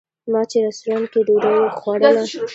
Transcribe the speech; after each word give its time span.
ما 0.31 0.41
چې 0.49 0.57
رسټورانټ 0.65 1.05
کې 1.11 1.19
ډوډۍ 1.27 1.57
خوړله. 1.77 2.21